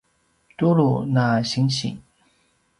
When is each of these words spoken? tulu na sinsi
tulu 0.57 0.89
na 1.15 1.25
sinsi 1.49 1.89